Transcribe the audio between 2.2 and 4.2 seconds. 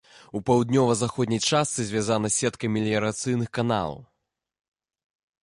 з сеткай меліярацыйных каналаў.